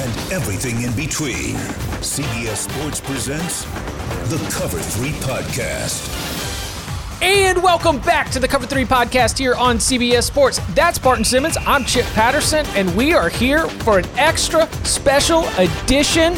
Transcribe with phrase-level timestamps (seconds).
[0.00, 1.56] and everything in between,
[2.00, 3.64] CBS Sports presents
[4.30, 6.14] the Cover 3 podcast.
[7.20, 10.60] And welcome back to the Cover 3 podcast here on CBS Sports.
[10.76, 11.56] That's Barton Simmons.
[11.66, 16.34] I'm Chip Patterson, and we are here for an extra special edition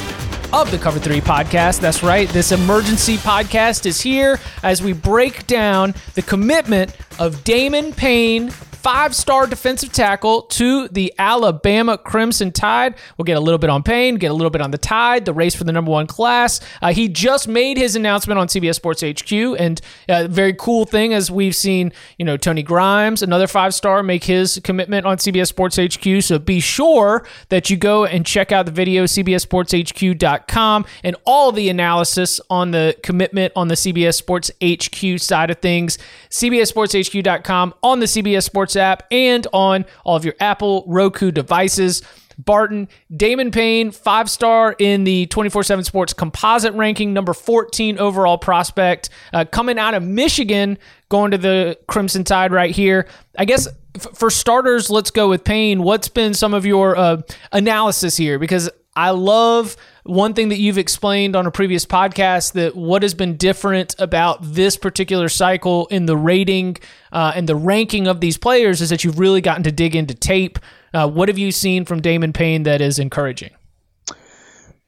[0.54, 1.80] of the Cover 3 podcast.
[1.80, 7.92] That's right, this emergency podcast is here as we break down the commitment of Damon
[7.92, 12.94] Payne five star defensive tackle to the Alabama Crimson Tide.
[13.18, 15.34] We'll get a little bit on Payne, get a little bit on the Tide, the
[15.34, 16.60] race for the number one class.
[16.80, 20.86] Uh, he just made his announcement on CBS Sports HQ, and a uh, very cool
[20.86, 25.18] thing as we've seen, you know, Tony Grimes, another five star, make his commitment on
[25.18, 26.22] CBS Sports HQ.
[26.22, 31.68] So be sure that you go and check out the video, CBSSportsHQ.com, and all the
[31.68, 35.98] analysis on the commitment on the CBS Sports HQ side of things.
[36.30, 42.02] CBSSportsHQ.com on the CBS Sports Sports app and on all of your Apple, Roku devices.
[42.38, 48.38] Barton, Damon Payne, five star in the 24 7 Sports composite ranking, number 14 overall
[48.38, 50.78] prospect, uh, coming out of Michigan,
[51.10, 53.06] going to the Crimson Tide right here.
[53.36, 55.82] I guess f- for starters, let's go with Payne.
[55.82, 57.20] What's been some of your uh,
[57.52, 58.38] analysis here?
[58.38, 63.14] Because I love one thing that you've explained on a previous podcast that what has
[63.14, 66.76] been different about this particular cycle in the rating
[67.12, 70.14] uh, and the ranking of these players is that you've really gotten to dig into
[70.14, 70.58] tape.
[70.94, 73.50] Uh, what have you seen from Damon Payne that is encouraging?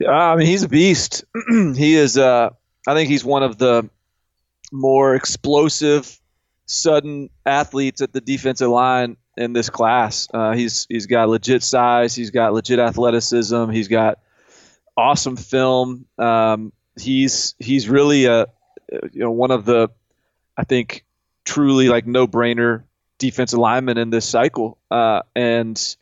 [0.09, 1.25] I mean, he's a beast.
[1.49, 2.19] he is.
[2.19, 2.51] Uh,
[2.87, 3.89] I think he's one of the
[4.73, 6.19] more explosive,
[6.67, 10.29] sudden athletes at the defensive line in this class.
[10.33, 12.15] Uh, he's he's got legit size.
[12.15, 13.71] He's got legit athleticism.
[13.71, 14.19] He's got
[14.97, 16.07] awesome film.
[16.19, 18.47] Um, he's he's really a
[19.13, 19.89] you know one of the
[20.57, 21.05] I think
[21.45, 22.85] truly like no brainer
[23.19, 24.79] defensive linemen in this cycle.
[24.91, 25.97] Uh, and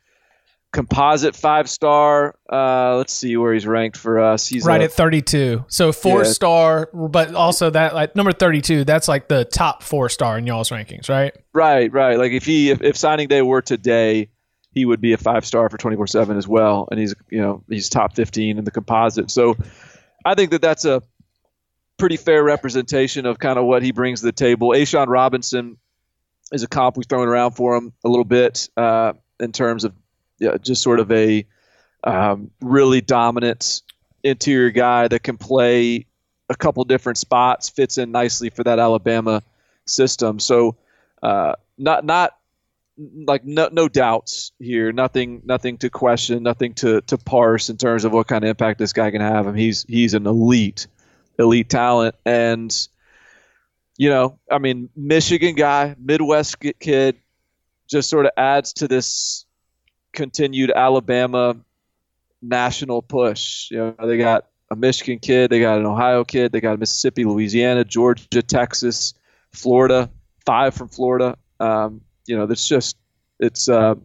[0.73, 2.37] composite five star.
[2.51, 4.47] Uh, let's see where he's ranked for us.
[4.47, 5.65] He's right a, at 32.
[5.69, 6.31] So four yeah.
[6.31, 8.85] star, but also that like number 32.
[8.85, 11.35] That's like the top four star in y'all's rankings, right?
[11.53, 12.19] Right, right.
[12.19, 14.31] Like if he if, if signing day were today,
[14.73, 17.63] he would be a five star for 24 seven as well, and he's you know
[17.69, 19.31] he's top 15 in the composite.
[19.31, 19.57] So
[20.25, 21.03] I think that that's a
[21.99, 24.71] pretty fair representation of kind of what he brings to the table.
[24.71, 25.77] A'Shawn Robinson
[26.53, 29.93] is a comp we've thrown around for him a little bit uh, in terms of
[30.63, 31.45] just sort of a
[32.05, 33.83] um, really dominant
[34.23, 36.07] interior guy that can play
[36.49, 39.43] a couple different spots, fits in nicely for that Alabama
[39.87, 40.41] system.
[40.41, 40.77] So
[41.23, 42.37] uh, not not
[43.01, 48.05] like no, no doubts here, nothing nothing to question, nothing to, to parse in terms
[48.05, 49.47] of what kind of impact this guy can have.
[49.47, 50.87] I mean, he's he's an elite
[51.39, 52.75] elite talent, and
[53.97, 57.17] you know, I mean, Michigan guy, Midwest kid,
[57.89, 59.47] just sort of adds to this
[60.13, 61.57] continued Alabama
[62.43, 63.71] national push.
[63.71, 66.79] You know, they got a Michigan kid, they got an Ohio kid, they got a
[66.79, 69.15] Mississippi, Louisiana, Georgia, Texas,
[69.53, 70.11] Florida,
[70.45, 71.37] five from Florida.
[71.59, 72.97] Um, you know, that's just
[73.41, 73.97] it's uh,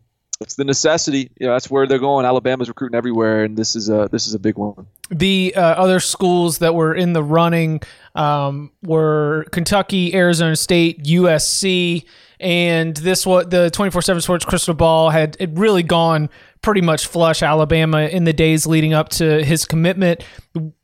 [0.42, 1.30] it's the necessity.
[1.40, 2.26] You know, that's where they're going.
[2.26, 4.88] Alabama's recruiting everywhere, and this is a this is a big one.
[5.12, 7.82] The uh, other schools that were in the running
[8.16, 12.06] um, were Kentucky, Arizona State, USC,
[12.40, 16.30] and this what the twenty four seven Sports crystal ball had it really gone
[16.64, 20.24] pretty much flush Alabama in the days leading up to his commitment.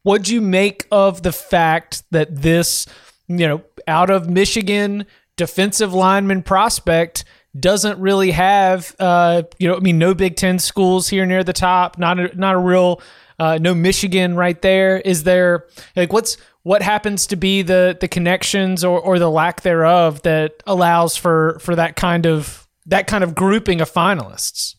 [0.04, 2.86] What'd you make of the fact that this,
[3.28, 5.08] you know, out of Michigan
[5.42, 7.26] defensive lineman prospect?
[7.60, 11.54] doesn't really have, uh, you know, I mean, no Big Ten schools here near the
[11.54, 13.02] top, not a, not a real,
[13.40, 15.00] uh, no Michigan right there.
[15.00, 19.62] Is there like what's what happens to be the the connections or, or the lack
[19.62, 24.76] thereof that allows for for that kind of that kind of grouping of finalists?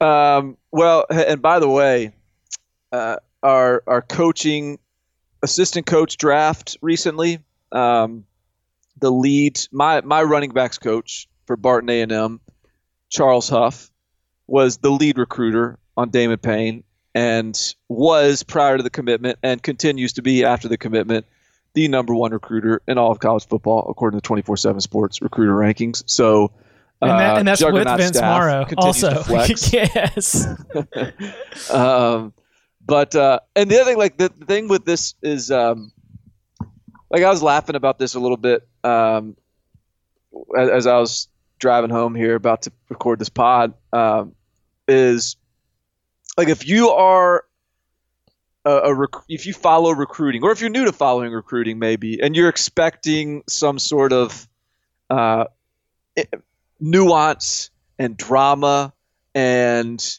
[0.00, 2.12] Um, well, and by the way,
[2.92, 4.78] uh, our our coaching
[5.42, 7.40] assistant coach draft recently,
[7.72, 8.24] um,
[8.98, 12.40] the lead my my running backs coach for Barton A&M,
[13.10, 13.90] Charles Huff,
[14.46, 17.58] was the lead recruiter on Damon Payne and
[17.88, 21.26] was prior to the commitment and continues to be after the commitment
[21.74, 26.02] the number one recruiter in all of college football according to 24/7 Sports recruiter rankings.
[26.06, 26.52] So
[27.02, 29.22] and, that, uh, and that's with Vince Marrow also.
[29.28, 30.46] yes.
[31.70, 32.32] um,
[32.86, 35.92] but uh, and the other thing, like the, the thing with this is, um,
[37.10, 39.36] like I was laughing about this a little bit um,
[40.56, 41.28] as, as I was
[41.58, 43.74] driving home here about to record this pod.
[43.92, 44.34] Um,
[44.86, 45.36] is
[46.36, 47.44] like if you are
[48.64, 52.20] a, a rec- if you follow recruiting, or if you're new to following recruiting, maybe,
[52.20, 54.48] and you're expecting some sort of
[55.10, 55.44] uh,
[56.80, 58.92] nuance and drama
[59.34, 60.18] and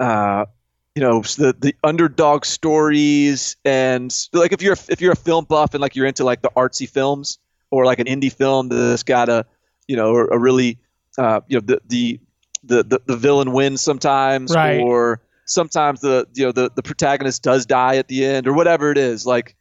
[0.00, 0.46] uh,
[0.94, 5.74] you know the the underdog stories and like if you're if you're a film buff
[5.74, 7.38] and like you're into like the artsy films
[7.70, 9.44] or like an indie film that's got a
[9.88, 10.78] you know a really
[11.18, 12.20] uh, you know the the
[12.62, 14.80] the the, villain wins sometimes Right.
[14.80, 18.90] or sometimes the you know the the protagonist does die at the end or whatever
[18.90, 19.54] it is like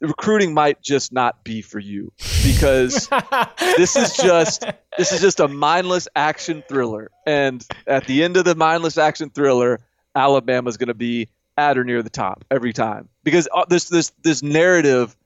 [0.00, 2.12] recruiting might just not be for you
[2.44, 3.08] because
[3.78, 4.66] this is just
[4.98, 9.30] this is just a mindless action thriller and at the end of the mindless action
[9.30, 9.80] thriller
[10.16, 13.08] alabama's going to be at or near the top every time.
[13.24, 15.16] Because uh, this this this narrative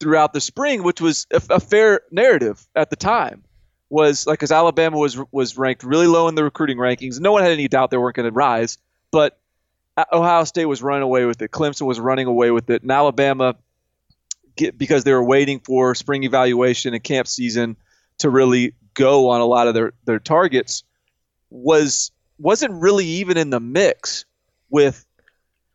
[0.00, 3.42] throughout the spring which was a, a fair narrative at the time
[3.90, 7.42] was like because alabama was was ranked really low in the recruiting rankings no one
[7.42, 8.78] had any doubt they weren't going to rise
[9.10, 9.40] but
[10.12, 13.56] ohio state was running away with it clemson was running away with it and alabama
[14.56, 17.76] get because they were waiting for spring evaluation and camp season
[18.18, 20.84] to really go on a lot of their their targets
[21.50, 24.24] was wasn't really even in the mix
[24.70, 25.04] with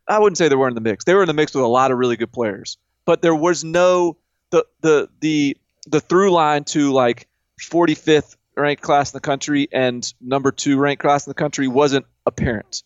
[0.06, 1.04] I wouldn't say they were in the mix.
[1.04, 2.76] They were in the mix with a lot of really good players,
[3.06, 4.16] but there was no
[4.50, 5.56] the the the
[5.86, 7.28] the through line to like
[7.60, 12.06] 45th ranked class in the country and number 2 ranked class in the country wasn't
[12.24, 12.82] apparent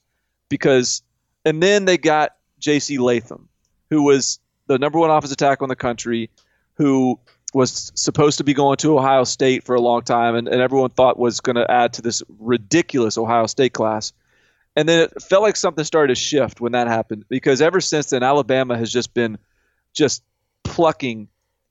[0.49, 1.03] because
[1.45, 3.49] and then they got JC Latham
[3.91, 6.31] who was the number one offensive tackle in the country,
[6.75, 7.19] who
[7.55, 10.91] was supposed to be going to Ohio State for a long time, and, and everyone
[10.91, 14.13] thought was going to add to this ridiculous Ohio State class.
[14.77, 18.11] And then it felt like something started to shift when that happened because ever since
[18.11, 19.39] then, Alabama has just been
[19.93, 20.23] just
[20.63, 21.29] plucking,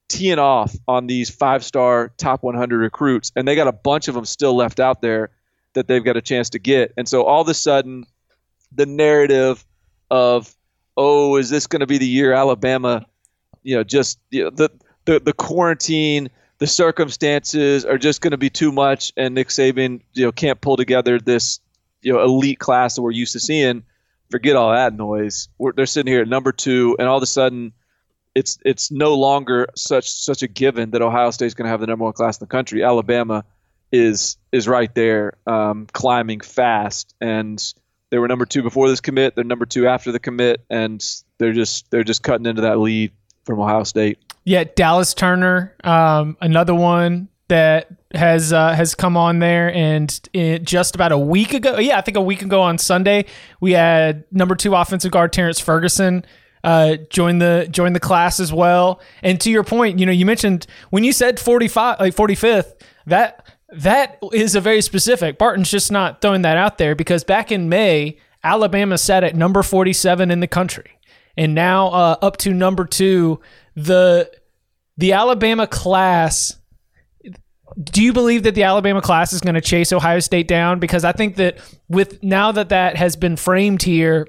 [0.09, 4.15] teeing off on these five star top 100 recruits, and they got a bunch of
[4.15, 5.29] them still left out there
[5.73, 6.91] that they've got a chance to get.
[6.97, 8.05] And so all of a sudden,
[8.73, 9.65] the narrative
[10.09, 10.53] of
[10.97, 13.05] oh, is this going to be the year Alabama,
[13.61, 14.71] you know, just you know, the,
[15.07, 20.01] the the quarantine, the circumstances are just going to be too much, and Nick Saban,
[20.13, 21.59] you know, can't pull together this,
[22.01, 23.83] you know, elite class that we're used to seeing.
[24.29, 25.47] Forget all that noise.
[25.57, 27.71] We're, they're sitting here at number two, and all of a sudden,
[28.35, 31.87] it's it's no longer such such a given that Ohio State's going to have the
[31.87, 32.83] number one class in the country.
[32.83, 33.45] Alabama
[33.91, 37.63] is is right there, um, climbing fast, and
[38.09, 39.35] they were number two before this commit.
[39.35, 41.03] They're number two after the commit, and
[41.37, 43.13] they're just they're just cutting into that lead
[43.45, 44.19] from Ohio State.
[44.47, 50.63] Yeah, Dallas Turner, um, another one that has uh, has come on there, and it,
[50.63, 53.25] just about a week ago, yeah, I think a week ago on Sunday,
[53.59, 56.25] we had number two offensive guard Terrence Ferguson
[56.63, 59.01] uh, join the join the class as well.
[59.21, 62.35] And to your point, you know, you mentioned when you said forty five, like forty
[62.35, 62.75] fifth,
[63.05, 65.37] that that is a very specific.
[65.37, 69.61] Barton's just not throwing that out there because back in May, Alabama sat at number
[69.61, 70.91] forty seven in the country,
[71.35, 73.39] and now uh, up to number two.
[73.77, 74.29] The
[74.97, 76.57] the Alabama class.
[77.83, 80.79] Do you believe that the Alabama class is going to chase Ohio State down?
[80.79, 84.27] Because I think that with now that that has been framed here,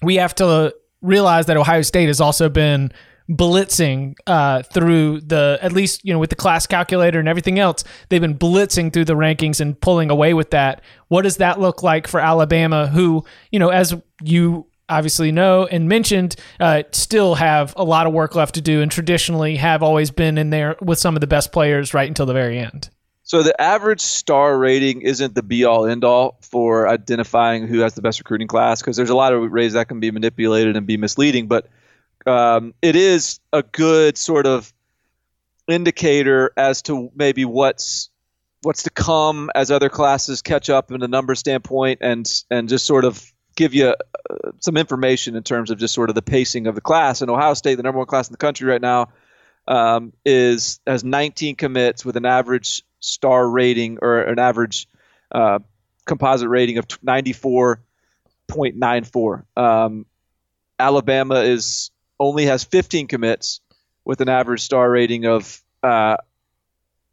[0.00, 2.90] we have to realize that Ohio State has also been
[3.30, 7.84] blitzing uh, through the at least you know with the class calculator and everything else
[8.08, 11.82] they've been blitzing through the rankings and pulling away with that what does that look
[11.82, 17.74] like for alabama who you know as you obviously know and mentioned uh, still have
[17.76, 20.98] a lot of work left to do and traditionally have always been in there with
[20.98, 22.90] some of the best players right until the very end.
[23.24, 27.94] So the average star rating isn't the be all end all for identifying who has
[27.94, 30.86] the best recruiting class because there's a lot of ways that can be manipulated and
[30.86, 31.68] be misleading but
[32.26, 34.72] um, it is a good sort of
[35.68, 38.10] indicator as to maybe what's
[38.62, 42.86] what's to come as other classes catch up in a number standpoint and and just
[42.86, 43.94] sort of give you uh,
[44.60, 47.20] some information in terms of just sort of the pacing of the class.
[47.22, 49.08] And Ohio State, the number one class in the country right now,
[49.68, 54.88] um, is has 19 commits with an average star rating or an average
[55.30, 55.58] uh,
[56.04, 59.44] composite rating of 94.94.
[59.56, 60.06] Um,
[60.78, 63.60] Alabama is only has 15 commits
[64.04, 66.16] with an average star rating of uh,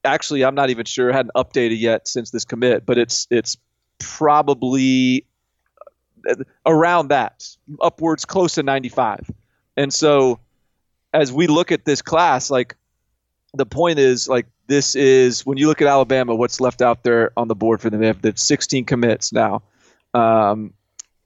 [0.04, 3.58] actually I'm not even sure I hadn't updated yet since this commit, but it's it's
[4.00, 5.26] probably
[6.66, 7.48] around that,
[7.82, 9.30] upwards close to 95.
[9.78, 10.40] And so
[11.14, 12.76] as we look at this class, like
[13.54, 17.32] the point is like this is when you look at Alabama, what's left out there
[17.36, 18.00] on the board for them.
[18.00, 19.64] They have the 16 commits now.
[20.14, 20.74] Um,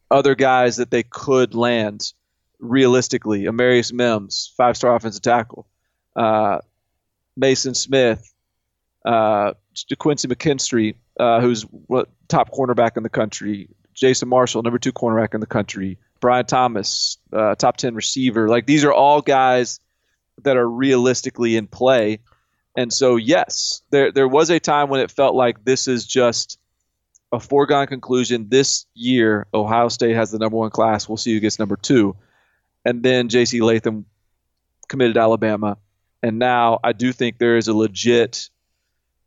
[0.09, 2.13] other guys that they could land
[2.59, 5.67] realistically, Amarius Mims, five star offensive tackle,
[6.15, 6.59] uh,
[7.39, 8.33] Maason Smith,
[9.05, 9.53] uh,
[9.97, 11.65] Quincy McKinstry, uh, who's
[12.27, 17.17] top cornerback in the country, Jason Marshall, number two cornerback in the country, Brian Thomas,
[17.31, 18.49] uh, top 10 receiver.
[18.49, 19.79] Like these are all guys
[20.43, 22.19] that are realistically in play.
[22.75, 26.59] And so, yes, there, there was a time when it felt like this is just
[27.31, 28.47] a foregone conclusion.
[28.49, 31.07] This year, Ohio State has the number one class.
[31.07, 32.15] We'll see who gets number two.
[32.85, 33.61] And then J.C.
[33.61, 34.05] Latham
[34.87, 35.77] committed Alabama.
[36.21, 38.49] And now I do think there is a legit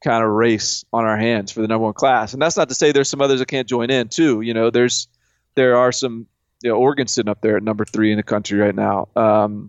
[0.06, 2.32] kind of race on our hands for the number one class.
[2.32, 4.40] And that's not to say there's some others that can't join in too.
[4.40, 5.08] You know, there's
[5.56, 6.26] there are some
[6.62, 9.08] you know Oregon sitting up there at number three in the country right now.
[9.16, 9.68] Um,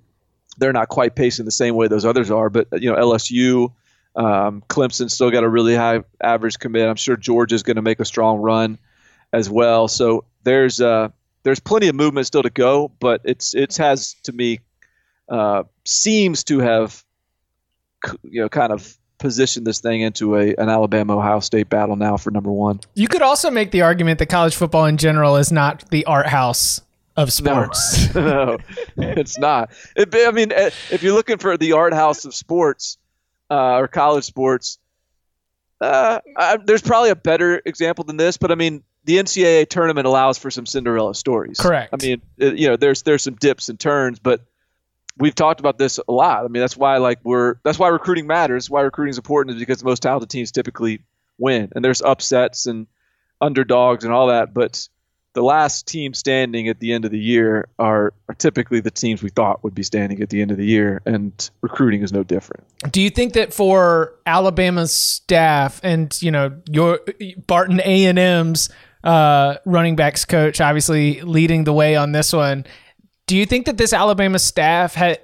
[0.60, 3.74] they're not quite pacing the same way those others are, but you know LSU,
[4.15, 6.88] um, Clemson still got a really high average commit.
[6.88, 8.77] I'm sure Georgia's going to make a strong run
[9.34, 9.88] as well.
[9.88, 11.10] So there's uh,
[11.41, 14.60] there's plenty of movement still to go, but it's it has to me
[15.29, 17.03] uh, seems to have
[18.22, 22.17] you know kind of position this thing into a an Alabama Ohio State battle now
[22.17, 22.79] for number one.
[22.93, 26.27] You could also make the argument that college football in general is not the art
[26.27, 26.81] house
[27.15, 28.13] of sports.
[28.13, 28.57] No,
[28.95, 29.71] no it's not.
[29.95, 32.97] It, I mean, eh, if you're looking for the art house of sports
[33.50, 34.77] uh, or college sports,
[35.81, 38.38] uh, I, there's probably a better example than this.
[38.38, 41.59] But I mean, the NCAA tournament allows for some Cinderella stories.
[41.59, 41.93] Correct.
[41.93, 44.41] I mean, it, you know, there's there's some dips and turns, but
[45.19, 46.45] we've talked about this a lot.
[46.45, 48.69] I mean, that's why like we're that's why recruiting matters.
[48.69, 51.01] Why recruiting is important is because the most talented teams typically
[51.38, 52.88] win, and there's upsets and
[53.41, 54.53] underdogs and all that.
[54.53, 54.88] But
[55.33, 59.21] the last team standing at the end of the year are, are typically the teams
[59.21, 62.24] we thought would be standing at the end of the year, and recruiting is no
[62.24, 62.63] different.
[62.91, 67.01] Do you think that for Alabama's staff and you know your
[67.45, 68.69] Barton A and M's
[69.03, 72.65] uh, running backs coach, obviously leading the way on this one?
[73.27, 75.17] Do you think that this Alabama staff ha-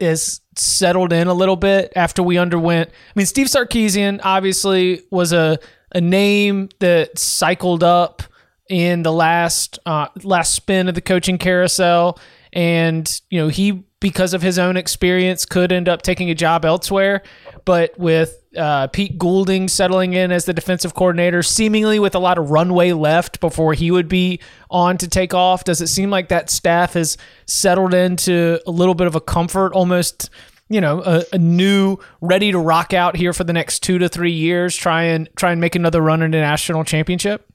[0.56, 2.90] settled in a little bit after we underwent?
[2.90, 5.58] I mean, Steve Sarkisian obviously was a
[5.94, 8.24] a name that cycled up
[8.70, 12.20] in the last uh, last spin of the coaching carousel,
[12.54, 16.66] and you know he because of his own experience could end up taking a job
[16.66, 17.24] elsewhere.
[17.64, 22.38] But with uh, Pete Golding settling in as the defensive coordinator, seemingly with a lot
[22.38, 26.28] of runway left before he would be on to take off, does it seem like
[26.28, 27.18] that staff has
[27.48, 30.30] settled into a little bit of a comfort, almost?
[30.70, 34.10] You know, a, a new, ready to rock out here for the next two to
[34.10, 34.76] three years.
[34.76, 37.46] Try and try and make another run in a national championship.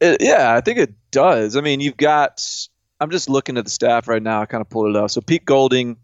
[0.00, 1.56] It, yeah, I think it does.
[1.56, 2.68] I mean, you've got.
[3.00, 4.42] I'm just looking at the staff right now.
[4.42, 5.10] I kind of pulled it up.
[5.10, 5.96] So Pete Golding,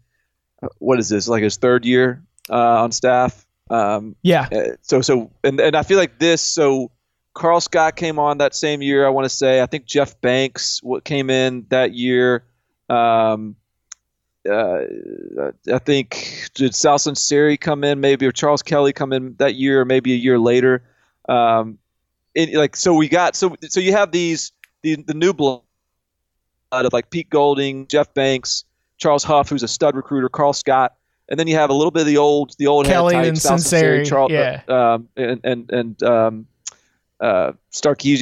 [0.61, 1.27] uh, what is this?
[1.27, 3.45] Like his third year uh, on staff.
[3.69, 4.49] Um, yeah.
[4.81, 6.41] So so and and I feel like this.
[6.41, 6.91] So
[7.33, 9.05] Karl Scott came on that same year.
[9.05, 9.61] I want to say.
[9.61, 12.43] I think Jeff Banks what came in that year.
[12.89, 13.55] Um,
[14.49, 14.81] uh,
[15.71, 19.81] I think did Sal Sunseri come in maybe or Charles Kelly come in that year
[19.81, 20.83] or maybe a year later.
[21.29, 21.77] Um,
[22.33, 25.61] it, like so we got so so you have these the the new blood
[26.71, 28.65] of like Pete Golding, Jeff Banks,
[28.97, 30.95] Charles Huff, who's a stud recruiter, Karl Scott,
[31.29, 33.41] and then you have a little bit of the old the old Kelly head and
[33.41, 36.47] type, Sunseri, Charles, yeah, um, and and and um,
[37.19, 37.53] uh,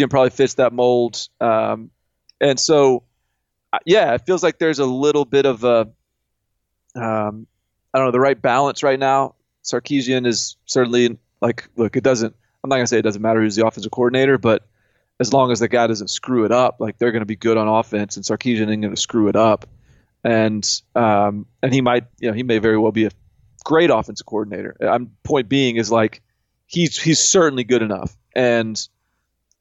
[0.10, 1.92] probably fits that mold, um,
[2.40, 3.04] and so
[3.86, 5.90] yeah, it feels like there's a little bit of a
[6.96, 7.48] um,
[7.94, 9.36] I don't know the right balance right now.
[9.64, 12.36] Sarkisian is certainly like look, it doesn't.
[12.64, 14.66] I'm not gonna say it doesn't matter who's the offensive coordinator, but
[15.20, 17.58] as long as the guy doesn't screw it up, like they're going to be good
[17.58, 19.66] on offense, and Sarkisian isn't going to screw it up,
[20.24, 23.12] and um, and he might, you know, he may very well be a
[23.64, 24.76] great offensive coordinator.
[24.82, 26.22] I'm point being is like
[26.68, 28.80] he's he's certainly good enough, and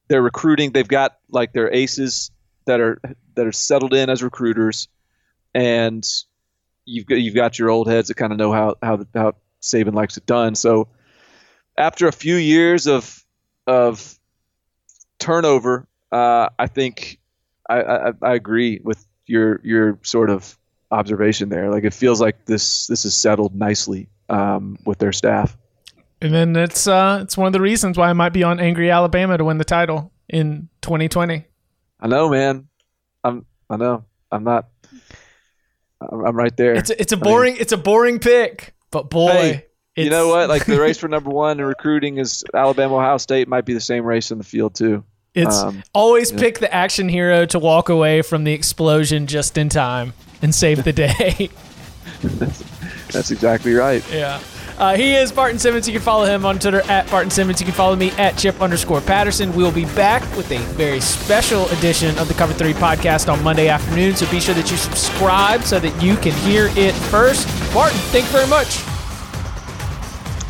[0.07, 0.71] they're recruiting.
[0.71, 2.31] They've got like their aces
[2.65, 3.01] that are
[3.35, 4.87] that are settled in as recruiters,
[5.53, 6.07] and
[6.85, 9.93] you've got you've got your old heads that kind of know how how how Saban
[9.93, 10.55] likes it done.
[10.55, 10.87] So
[11.77, 13.25] after a few years of
[13.67, 14.18] of
[15.19, 17.19] turnover, uh, I think
[17.69, 20.57] I, I, I agree with your your sort of
[20.91, 21.69] observation there.
[21.69, 25.55] Like it feels like this this is settled nicely um, with their staff.
[26.21, 28.91] And then it's uh, it's one of the reasons why I might be on Angry
[28.91, 31.45] Alabama to win the title in 2020.
[32.01, 32.67] I know, man.
[33.23, 34.05] I'm I know.
[34.31, 34.67] I'm not.
[36.01, 36.73] I'm I'm right there.
[36.73, 39.65] It's a, it's a boring it's a boring pick, but boy, Hey,
[40.03, 40.49] you know what?
[40.49, 43.81] Like the race for number one in recruiting is Alabama, Ohio State might be the
[43.81, 45.03] same race in the field too.
[45.35, 49.69] It's Um, always pick the action hero to walk away from the explosion just in
[49.69, 51.49] time and save the day.
[53.11, 54.03] That's exactly right.
[54.11, 54.39] yeah.
[54.77, 55.87] Uh, he is Barton Simmons.
[55.87, 57.59] You can follow him on Twitter at Barton Simmons.
[57.59, 59.53] You can follow me at Chip underscore Patterson.
[59.53, 63.67] We'll be back with a very special edition of the Cover 3 podcast on Monday
[63.67, 64.15] afternoon.
[64.15, 67.45] So be sure that you subscribe so that you can hear it first.
[67.73, 68.77] Barton, thank you very much.